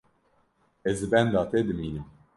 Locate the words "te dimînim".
1.53-2.07